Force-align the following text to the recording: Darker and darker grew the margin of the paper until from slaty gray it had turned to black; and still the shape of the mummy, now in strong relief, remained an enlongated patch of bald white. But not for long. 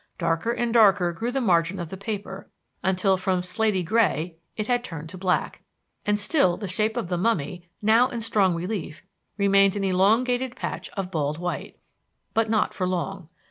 Darker 0.17 0.49
and 0.49 0.73
darker 0.73 1.11
grew 1.11 1.31
the 1.31 1.39
margin 1.39 1.77
of 1.77 1.89
the 1.89 1.95
paper 1.95 2.49
until 2.81 3.17
from 3.17 3.43
slaty 3.43 3.83
gray 3.85 4.35
it 4.57 4.65
had 4.65 4.83
turned 4.83 5.09
to 5.09 5.17
black; 5.19 5.61
and 6.07 6.19
still 6.19 6.57
the 6.57 6.67
shape 6.67 6.97
of 6.97 7.07
the 7.07 7.19
mummy, 7.19 7.69
now 7.83 8.07
in 8.07 8.21
strong 8.21 8.55
relief, 8.55 9.03
remained 9.37 9.75
an 9.75 9.83
enlongated 9.83 10.55
patch 10.55 10.89
of 10.97 11.11
bald 11.11 11.37
white. 11.37 11.77
But 12.33 12.49
not 12.49 12.73
for 12.73 12.87
long. 12.87 13.29